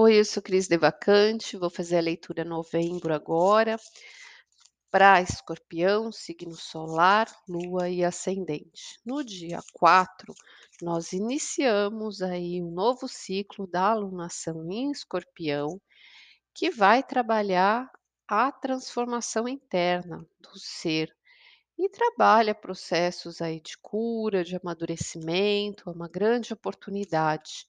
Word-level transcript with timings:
Oi, 0.00 0.20
eu 0.20 0.24
sou 0.24 0.40
Cris 0.40 0.68
Devacante, 0.68 1.56
vou 1.56 1.68
fazer 1.68 1.96
a 1.98 2.00
leitura 2.00 2.44
novembro 2.44 3.12
agora, 3.12 3.76
para 4.92 5.20
Escorpião, 5.20 6.12
signo 6.12 6.54
solar, 6.54 7.26
lua 7.48 7.88
e 7.88 8.04
ascendente. 8.04 9.00
No 9.04 9.24
dia 9.24 9.58
4, 9.72 10.32
nós 10.80 11.12
iniciamos 11.12 12.22
aí 12.22 12.62
um 12.62 12.70
novo 12.70 13.08
ciclo 13.08 13.66
da 13.66 13.90
alunação 13.90 14.70
em 14.70 14.92
Escorpião, 14.92 15.80
que 16.54 16.70
vai 16.70 17.02
trabalhar 17.02 17.90
a 18.28 18.52
transformação 18.52 19.48
interna 19.48 20.24
do 20.38 20.56
ser 20.60 21.12
e 21.76 21.88
trabalha 21.88 22.54
processos 22.54 23.42
aí 23.42 23.60
de 23.60 23.76
cura, 23.78 24.44
de 24.44 24.54
amadurecimento, 24.54 25.90
é 25.90 25.92
uma 25.92 26.08
grande 26.08 26.52
oportunidade. 26.52 27.66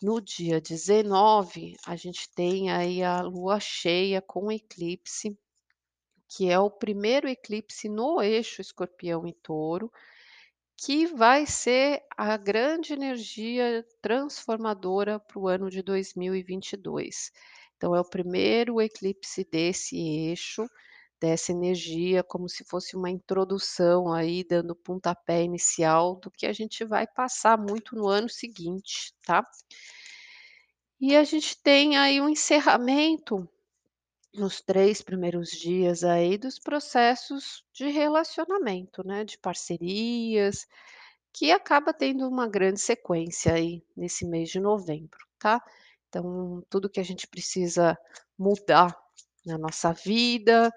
No 0.00 0.20
dia 0.20 0.60
19, 0.60 1.74
a 1.84 1.96
gente 1.96 2.30
tem 2.30 2.70
aí 2.70 3.02
a 3.02 3.20
lua 3.20 3.58
cheia 3.58 4.22
com 4.22 4.50
eclipse, 4.52 5.36
que 6.28 6.48
é 6.48 6.56
o 6.56 6.70
primeiro 6.70 7.28
eclipse 7.28 7.88
no 7.88 8.22
eixo 8.22 8.60
Escorpião 8.60 9.26
e 9.26 9.32
Touro, 9.32 9.90
que 10.76 11.06
vai 11.06 11.46
ser 11.46 12.04
a 12.16 12.36
grande 12.36 12.92
energia 12.92 13.84
transformadora 14.00 15.18
para 15.18 15.38
o 15.40 15.48
ano 15.48 15.68
de 15.68 15.82
2022. 15.82 17.32
Então, 17.76 17.92
é 17.92 18.00
o 18.00 18.08
primeiro 18.08 18.80
eclipse 18.80 19.44
desse 19.50 19.96
eixo, 19.96 20.64
dessa 21.20 21.52
energia, 21.52 22.22
como 22.22 22.48
se 22.48 22.64
fosse 22.64 22.96
uma 22.96 23.10
introdução 23.10 24.12
aí, 24.12 24.44
dando 24.44 24.74
pontapé 24.74 25.42
inicial 25.42 26.16
do 26.16 26.30
que 26.30 26.46
a 26.46 26.52
gente 26.52 26.84
vai 26.84 27.06
passar 27.06 27.58
muito 27.58 27.96
no 27.96 28.08
ano 28.08 28.28
seguinte, 28.28 29.12
tá? 29.24 29.46
E 31.00 31.16
a 31.16 31.24
gente 31.24 31.56
tem 31.62 31.96
aí 31.96 32.20
um 32.20 32.28
encerramento 32.28 33.48
nos 34.34 34.60
3 34.60 35.02
primeiros 35.02 35.50
dias 35.50 36.04
aí 36.04 36.36
dos 36.38 36.58
processos 36.58 37.64
de 37.72 37.88
relacionamento, 37.88 39.06
né, 39.06 39.24
de 39.24 39.38
parcerias, 39.38 40.66
que 41.32 41.50
acaba 41.52 41.92
tendo 41.92 42.28
uma 42.28 42.48
grande 42.48 42.80
sequência 42.80 43.54
aí 43.54 43.82
nesse 43.96 44.26
mês 44.26 44.50
de 44.50 44.60
novembro, 44.60 45.18
tá? 45.38 45.62
Então, 46.08 46.64
tudo 46.70 46.88
que 46.90 47.00
a 47.00 47.04
gente 47.04 47.26
precisa 47.26 47.96
mudar 48.38 48.96
na 49.44 49.58
nossa 49.58 49.92
vida, 49.92 50.72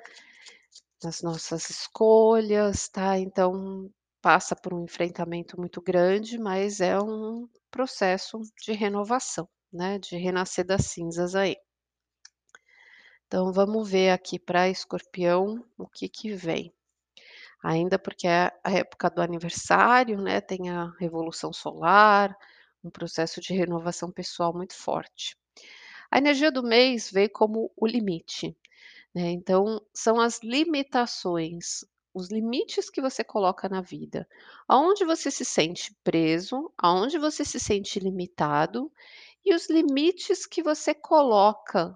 nas 1.04 1.22
nossas 1.22 1.70
escolhas, 1.70 2.88
tá? 2.90 3.18
Então, 3.20 3.90
passa 4.22 4.56
por 4.56 4.74
um 4.74 4.84
enfrentamento 4.84 5.60
muito 5.60 5.82
grande, 5.82 6.38
mas 6.38 6.80
é 6.82 7.00
um 7.00 7.48
processo 7.72 8.40
de 8.64 8.72
renovação, 8.74 9.48
né, 9.74 9.98
de 10.00 10.16
renascer 10.18 10.66
das 10.66 10.86
cinzas 10.88 11.36
aí. 11.36 11.56
Então 13.28 13.52
vamos 13.52 13.90
ver 13.90 14.12
aqui 14.12 14.38
para 14.38 14.70
Escorpião 14.70 15.64
o 15.78 15.88
que 15.88 16.08
que 16.08 16.34
vem. 16.36 16.72
Ainda 17.64 18.00
porque 18.00 18.28
é 18.28 18.52
a 18.64 18.72
época 18.72 19.10
do 19.10 19.22
aniversário, 19.22 20.22
né, 20.22 20.42
tem 20.42 20.70
a 20.70 20.92
revolução 21.00 21.54
solar, 21.54 22.36
um 22.84 22.90
processo 22.90 23.42
de 23.42 23.54
renovação 23.54 24.12
pessoal 24.12 24.54
muito 24.54 24.76
forte. 24.76 25.38
A 26.12 26.18
energia 26.20 26.52
do 26.52 26.64
mês 26.64 27.12
veio 27.12 27.30
como 27.32 27.72
o 27.76 27.88
limite, 27.88 28.58
né, 29.14 29.32
então 29.32 29.82
são 29.94 30.20
as 30.20 30.40
limitações, 30.44 31.84
os 32.14 32.30
limites 32.30 32.90
que 32.90 33.02
você 33.02 33.24
coloca 33.24 33.70
na 33.70 33.82
vida. 33.82 34.28
Aonde 34.68 35.06
você 35.06 35.32
se 35.32 35.46
sente 35.46 35.96
preso, 36.04 36.72
aonde 36.78 37.18
você 37.18 37.46
se 37.46 37.60
sente 37.60 38.00
limitado, 38.00 38.92
e 39.46 39.54
os 39.56 39.70
limites 39.70 40.46
que 40.46 40.62
você 40.62 40.94
coloca 40.94 41.96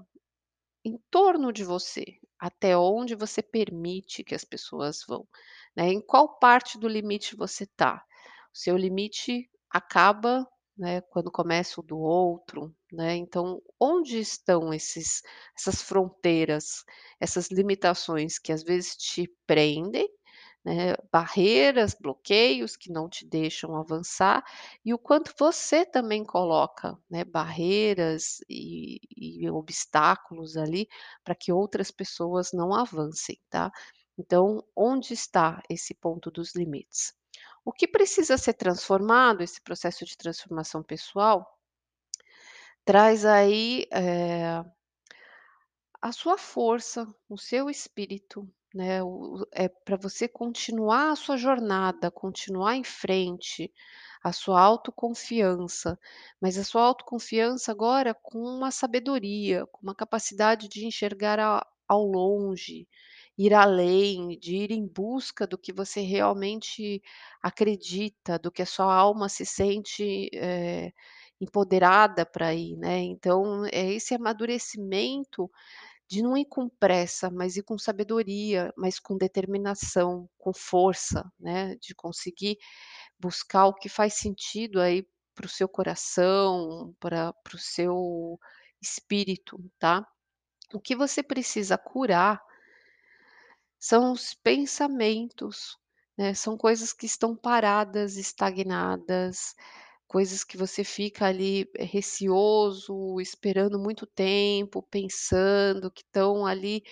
em 0.85 0.97
torno 1.11 1.51
de 1.51 1.63
você, 1.63 2.05
até 2.39 2.77
onde 2.77 3.15
você 3.15 3.41
permite 3.41 4.23
que 4.23 4.35
as 4.35 4.43
pessoas 4.43 5.03
vão, 5.07 5.27
né, 5.75 5.87
em 5.91 6.01
qual 6.01 6.37
parte 6.39 6.77
do 6.77 6.87
limite 6.87 7.35
você 7.35 7.63
está. 7.65 8.03
O 8.53 8.57
seu 8.57 8.77
limite 8.77 9.49
acaba, 9.69 10.47
né, 10.77 11.01
quando 11.01 11.31
começa 11.31 11.79
o 11.79 11.83
do 11.83 11.97
outro, 11.99 12.73
né, 12.91 13.15
então 13.15 13.61
onde 13.79 14.19
estão 14.19 14.73
esses 14.73 15.21
essas 15.57 15.81
fronteiras, 15.81 16.83
essas 17.19 17.49
limitações 17.51 18.37
que 18.39 18.51
às 18.51 18.63
vezes 18.63 18.95
te 18.97 19.27
prendem, 19.47 20.09
né, 20.65 20.95
barreiras, 21.11 21.93
bloqueios 21.99 22.75
que 22.75 22.91
não 22.91 23.07
te 23.09 23.25
deixam 23.27 23.75
avançar, 23.77 24.43
e 24.83 24.93
o 24.93 24.99
quanto 24.99 25.33
você 25.39 25.85
também 25.85 26.23
coloca, 26.25 26.97
né, 27.09 27.23
barreiras 27.25 28.39
e 28.49 28.99
e 29.17 29.49
obstáculos 29.49 30.57
ali, 30.57 30.87
para 31.23 31.35
que 31.35 31.51
outras 31.53 31.91
pessoas 31.91 32.51
não 32.53 32.73
avancem, 32.73 33.39
tá. 33.49 33.71
Então, 34.17 34.63
onde 34.75 35.13
está 35.13 35.61
esse 35.69 35.93
ponto 35.95 36.31
dos 36.31 36.55
limites? 36.55 37.13
O 37.65 37.71
que 37.73 37.87
precisa 37.87 38.37
ser 38.37 38.53
transformado, 38.53 39.41
esse 39.41 39.59
processo 39.59 40.05
de 40.05 40.15
transformação 40.15 40.83
pessoal, 40.83 41.57
traz 42.85 43.25
aí, 43.25 43.87
eh 43.91 44.63
a 46.01 46.11
sua 46.11 46.37
força, 46.37 47.07
o 47.29 47.37
seu 47.37 47.69
espírito, 47.69 48.47
né, 48.73 49.01
o 49.03 49.45
é 49.53 49.67
para 49.69 49.95
você 49.97 50.27
continuar 50.27 51.11
a 51.11 51.15
sua 51.15 51.37
jornada, 51.37 52.11
continuar 52.11 52.75
em 52.75 52.83
frente, 52.83 53.71
a 54.23 54.31
sua 54.33 54.59
autoconfiança, 54.61 55.97
mas 56.41 56.57
a 56.57 56.63
sua 56.63 56.83
autoconfiança 56.83 57.71
agora 57.71 58.13
com 58.13 58.39
uma 58.39 58.71
sabedoria, 58.71 59.65
com 59.67 59.81
uma 59.83 59.95
capacidade 59.95 60.67
de 60.67 60.85
enxergar 60.85 61.39
a 61.39 61.65
ao 61.87 62.03
longe, 62.03 62.87
ir 63.37 63.53
além, 63.53 64.37
de 64.39 64.55
ir 64.57 64.71
em 64.71 64.87
busca 64.87 65.47
do 65.47 65.57
que 65.57 65.73
você 65.73 66.01
realmente 66.01 67.01
acredita, 67.41 68.39
do 68.39 68.51
que 68.51 68.61
a 68.61 68.65
sua 68.65 68.93
alma 68.93 69.29
se 69.29 69.45
sente, 69.45 70.29
eh, 70.33 70.91
empoderada 71.41 72.25
para 72.25 72.53
ir, 72.55 72.77
né. 72.77 72.99
Então, 73.01 73.65
é 73.67 73.93
esse 73.93 74.13
amadurecimento 74.15 75.49
de 76.09 76.21
não 76.23 76.37
ir 76.37 76.45
com 76.45 76.69
pressa, 76.69 77.29
mas 77.31 77.57
ir 77.57 77.63
com 77.63 77.77
sabedoria, 77.79 78.73
mas 78.77 78.99
com 78.99 79.17
determinação, 79.17 80.29
com 80.37 80.53
força, 80.53 81.23
né, 81.39 81.75
de 81.77 81.95
conseguir 81.95 82.57
buscar 83.19 83.67
o 83.67 83.73
que 83.75 83.89
faz 83.89 84.15
sentido 84.15 84.81
aí 84.81 85.07
para 85.35 85.45
o 85.47 85.49
seu 85.49 85.67
coração, 85.69 86.95
para 86.99 87.33
o 87.53 87.57
seu 87.59 88.39
espírito, 88.81 89.59
tá. 89.79 90.05
O 90.73 90.79
que 90.81 90.95
você 90.95 91.23
precisa 91.23 91.77
curar 91.77 92.41
são 93.79 94.11
os 94.13 94.33
pensamentos, 94.33 95.77
né, 96.17 96.33
são 96.33 96.57
coisas 96.57 96.93
que 96.93 97.05
estão 97.05 97.35
paradas, 97.35 98.17
estagnadas, 98.17 99.55
coisas 100.07 100.43
que 100.43 100.57
você 100.57 100.83
fica 100.83 101.25
ali 101.27 101.69
eh, 101.77 101.83
receoso, 101.85 103.19
esperando 103.21 103.79
muito 103.79 104.05
tempo, 104.07 104.83
pensando, 104.83 105.91
que 105.91 106.03
estão 106.03 106.45
ali 106.45 106.83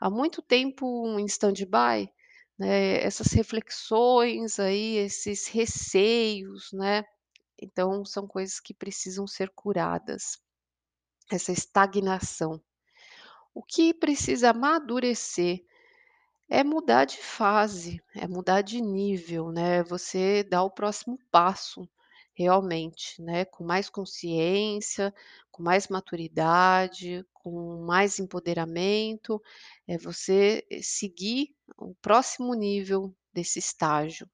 há 0.00 0.10
muito 0.10 0.42
tempo 0.42 1.18
em 1.18 1.26
stand-by, 1.26 2.10
né, 2.58 3.02
essas 3.04 3.28
reflexões 3.32 4.58
aí, 4.58 4.96
esses 4.96 5.48
receios, 5.48 6.70
né, 6.72 7.04
então 7.62 8.04
são 8.04 8.26
coisas 8.26 8.60
que 8.60 8.74
precisam 8.74 9.26
ser 9.26 9.50
curadas, 9.54 10.38
essa 11.30 11.52
estagnação. 11.52 12.60
O 13.54 13.62
que 13.62 13.94
precisa 13.94 14.50
amadurecer 14.50 15.64
é 16.50 16.64
mudar 16.64 17.06
de 17.06 17.18
fase, 17.18 18.02
é 18.14 18.26
mudar 18.28 18.62
de 18.62 18.80
nível, 18.82 19.52
né, 19.52 19.82
você 19.84 20.44
dá 20.44 20.62
o 20.64 20.70
próximo 20.70 21.18
passo, 21.30 21.88
realmente, 22.34 23.22
né, 23.22 23.44
com 23.46 23.64
mais 23.64 23.88
consciência, 23.90 25.14
com 25.52 25.62
mais 25.62 25.88
maturidade, 25.88 27.24
com 27.34 27.84
mais 27.86 28.18
empoderamento, 28.18 29.40
é 29.88 29.98
você 29.98 30.66
eh, 30.70 30.80
seguir 30.82 31.54
o 31.78 31.94
próximo 32.02 32.54
nível 32.54 33.14
desse 33.32 33.58
estágio 33.60 34.28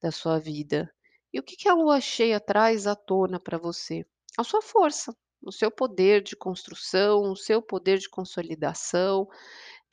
da 0.00 0.10
sua 0.10 0.38
vida. 0.38 0.92
E 1.32 1.38
o 1.40 1.42
que 1.42 1.56
que 1.56 1.68
a 1.68 1.74
lua 1.74 2.00
cheia 2.00 2.40
traz 2.40 2.86
à 2.86 2.94
tona 2.94 3.40
para 3.40 3.58
você? 3.58 4.04
A 4.38 4.44
sua 4.44 4.60
força, 4.62 5.16
o 5.42 5.50
seu 5.52 5.70
poder 5.70 6.22
de 6.22 6.36
construção, 6.36 7.30
o 7.32 7.36
seu 7.36 7.62
poder 7.62 7.98
de 7.98 8.08
consolidação, 8.08 9.26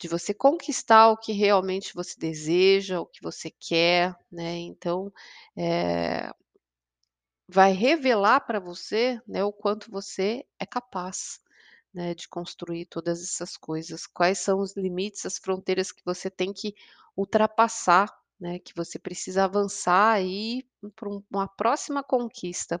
de 0.00 0.08
você 0.08 0.34
conquistar 0.34 1.10
o 1.10 1.16
que 1.18 1.32
realmente 1.32 1.94
você 1.94 2.18
deseja, 2.18 3.00
o 3.00 3.06
que 3.06 3.22
você 3.22 3.50
quer, 3.50 4.16
né, 4.32 4.56
então, 4.58 5.12
eh, 5.56 6.30
vai 7.48 7.72
revelar 7.72 8.40
para 8.40 8.60
você, 8.60 9.20
né, 9.26 9.44
o 9.44 9.52
quanto 9.52 9.90
você 9.90 10.44
é 10.58 10.64
capaz, 10.66 11.40
né, 11.92 12.14
de 12.14 12.28
construir 12.28 12.86
todas 12.86 13.22
essas 13.22 13.56
coisas. 13.56 14.06
Quais 14.06 14.38
são 14.38 14.60
os 14.60 14.76
limites, 14.76 15.26
as 15.26 15.38
fronteiras 15.38 15.92
que 15.92 16.02
você 16.04 16.30
tem 16.30 16.52
que 16.52 16.74
ultrapassar, 17.16 18.08
né, 18.40 18.58
que 18.60 18.72
você 18.74 18.98
precisa 18.98 19.44
avançar 19.44 20.12
aí 20.12 20.64
para 20.96 21.08
um 21.10 21.22
uma 21.30 21.48
próxima 21.48 22.02
conquista. 22.02 22.80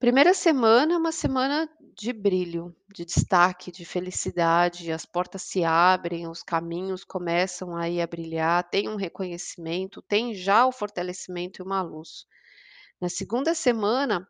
Primeira 0.00 0.34
semana 0.34 0.94
é 0.94 0.96
uma 0.98 1.12
semana 1.12 1.68
de 1.96 2.12
brilho, 2.12 2.74
de 2.92 3.04
destaque, 3.04 3.70
de 3.72 3.84
felicidade, 3.84 4.90
as 4.92 5.04
portas 5.06 5.42
se 5.42 5.64
abrem, 5.64 6.28
os 6.28 6.42
caminhos 6.42 7.04
começam 7.04 7.76
aí 7.76 8.00
a 8.00 8.06
brilhar, 8.06 8.68
tem 8.70 8.88
um 8.88 8.96
reconhecimento, 8.96 10.02
tem 10.02 10.34
já 10.34 10.66
o 10.66 10.72
fortalecimento 10.72 11.62
e 11.62 11.64
uma 11.64 11.82
luz. 11.82 12.26
Na 13.00 13.08
segunda 13.08 13.54
semana, 13.54 14.28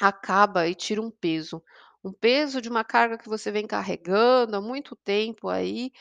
acaba 0.00 0.68
e 0.68 0.74
tira 0.74 1.02
um 1.02 1.10
peso, 1.10 1.62
um 2.04 2.12
peso 2.12 2.60
de 2.60 2.68
uma 2.68 2.84
carga 2.84 3.18
que 3.18 3.28
você 3.28 3.50
vem 3.52 3.66
carregando 3.66 4.56
há 4.56 4.60
muito 4.60 4.96
tempo 4.96 5.48
aí, 5.48 5.92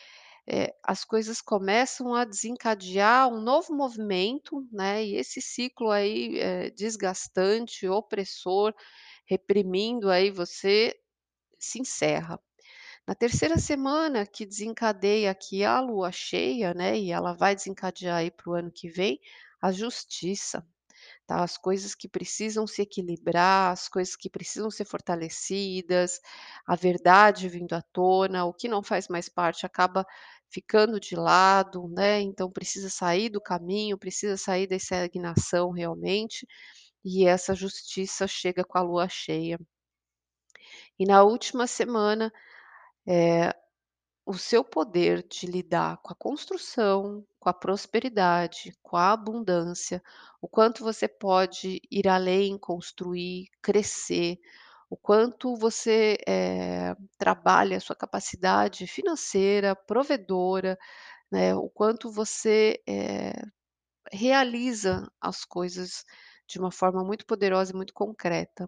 eh, 0.48 0.74
as 0.84 1.06
coisas 1.06 1.42
começam 1.42 2.16
a 2.16 2.26
desencadear 2.26 3.30
um 3.30 3.42
novo 3.42 3.74
movimento, 3.76 4.68
né, 4.72 5.06
e 5.06 5.16
esse 5.16 5.42
ciclo 5.42 5.92
aí, 5.92 6.40
eh, 6.40 6.70
desgastante, 6.72 7.88
opressor, 7.88 8.74
reprimindo 9.26 10.10
aí 10.10 10.32
você, 10.32 10.96
se 11.60 11.80
encerra. 11.82 12.40
Na 13.08 13.16
terceira 13.16 13.58
semana 13.60 14.26
que 14.26 14.46
desencadeia 14.46 15.32
aqui 15.32 15.64
a 15.64 15.80
lua 15.82 16.12
cheia, 16.12 16.74
né, 16.74 16.98
e 16.98 17.12
ela 17.12 17.34
vai 17.34 17.56
desencadear 17.56 18.18
aí 18.20 18.32
para 18.32 18.50
o 18.52 18.54
ano 18.56 18.72
que 18.72 18.90
vem, 18.90 19.20
a 19.62 19.72
justiça, 19.72 20.66
tá, 21.28 21.44
as 21.44 21.58
coisas 21.58 21.96
que 21.96 22.08
precisam 22.10 22.68
se 22.68 22.82
equilibrar, 22.84 23.72
as 23.74 23.90
coisas 23.90 24.16
que 24.16 24.30
precisam 24.30 24.72
ser 24.72 24.86
fortalecidas, 24.86 26.20
a 26.68 26.76
verdade 26.76 27.50
vindo 27.50 27.74
à 27.74 27.82
tona, 27.82 28.46
o 28.46 28.54
que 28.54 28.68
não 28.70 28.84
faz 28.84 29.08
mais 29.10 29.30
parte 29.30 29.66
acaba 29.66 30.06
ficando 30.50 31.00
de 31.00 31.16
lado, 31.16 31.88
né, 31.90 32.22
então 32.22 32.52
precisa 32.52 32.90
sair 32.90 33.30
do 33.30 33.42
caminho, 33.42 33.98
precisa 33.98 34.38
sair 34.38 34.68
da 34.68 34.76
estagnação 34.76 35.72
realmente, 35.72 36.48
e 37.06 37.26
essa 37.28 37.56
justiça 37.56 38.28
chega 38.28 38.64
com 38.64 38.78
a 38.78 38.82
lua 38.82 39.10
cheia. 39.10 39.60
E 41.00 41.06
na 41.06 41.24
última 41.24 41.68
semana, 41.68 42.32
eh, 43.08 43.54
o 44.26 44.36
seu 44.36 44.64
poder 44.64 45.24
de 45.28 45.48
lidar 45.48 45.98
com 46.04 46.14
a 46.14 46.16
construção, 46.16 47.26
com 47.40 47.50
a 47.50 47.54
prosperidade, 47.54 48.74
com 48.84 48.98
a 48.98 49.14
abundância, 49.14 50.04
o 50.42 50.48
quanto 50.48 50.84
você 50.84 51.08
pode 51.08 51.82
ir 51.92 52.08
além, 52.08 52.58
construir, 52.58 53.50
crescer, 53.62 54.40
o 54.90 54.98
quanto 54.98 55.56
você, 55.58 56.18
eh, 56.28 56.96
trabalha 57.18 57.78
a 57.78 57.82
sua 57.82 57.96
capacidade 57.96 58.88
financeira, 58.88 59.76
provedora, 59.76 60.78
né, 61.32 61.56
o 61.56 61.70
quanto 61.70 62.12
você, 62.12 62.82
eh, 62.88 63.34
realiza 64.12 65.08
as 65.22 65.46
coisas 65.46 66.04
de 66.48 66.60
uma 66.60 66.72
forma 66.72 67.04
muito 67.04 67.26
poderosa 67.26 67.72
e 67.72 67.76
muito 67.76 67.94
concreta. 67.94 68.68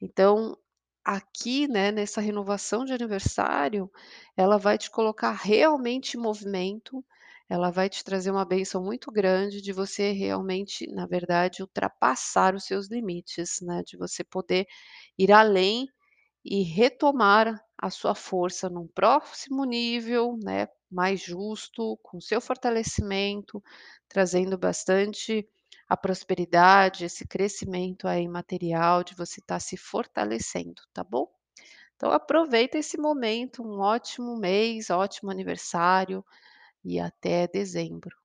Então, 0.00 0.56
aqui, 1.04 1.66
né, 1.68 1.90
nessa 1.92 2.20
renovação 2.20 2.84
de 2.84 2.92
aniversário, 2.92 3.90
ela 4.36 4.58
vai 4.58 4.78
te 4.78 4.90
colocar 4.90 5.32
realmente 5.32 6.16
em 6.16 6.20
movimento, 6.20 7.04
ela 7.48 7.70
vai 7.70 7.88
te 7.88 8.02
trazer 8.04 8.30
uma 8.30 8.44
bênção 8.44 8.82
muito 8.82 9.10
grande 9.12 9.60
de 9.60 9.72
você 9.72 10.12
realmente, 10.12 10.86
na 10.92 11.06
verdade, 11.06 11.62
ultrapassar 11.62 12.54
os 12.54 12.64
seus 12.64 12.88
limites, 12.88 13.60
né, 13.62 13.82
de 13.86 13.96
você 13.96 14.24
poder 14.24 14.66
ir 15.18 15.32
além 15.32 15.86
e 16.44 16.62
retomar 16.62 17.60
a 17.78 17.90
sua 17.90 18.14
força 18.14 18.68
num 18.70 18.86
próximo 18.88 19.64
nível, 19.64 20.38
né, 20.42 20.68
mais 20.92 21.20
justo, 21.20 21.98
com 22.02 22.20
seu 22.20 22.40
fortalecimento, 22.40 23.62
trazendo 24.08 24.58
bastante 24.58 25.48
a 25.88 25.96
prosperidade, 25.96 27.04
esse 27.04 27.26
crescimento 27.26 28.08
aí 28.08 28.26
material 28.28 29.04
de 29.04 29.14
você 29.14 29.40
estar 29.40 29.60
se 29.60 29.76
fortalecendo, 29.76 30.82
tá 30.92 31.04
bom? 31.04 31.28
Então 31.96 32.12
aproveita 32.12 32.78
esse 32.78 32.98
momento, 32.98 33.62
um 33.62 33.80
ótimo 33.80 34.36
mês, 34.38 34.90
ótimo 34.90 35.30
aniversário 35.30 36.24
e 36.84 37.00
até 37.00 37.48
dezembro. 37.48 38.16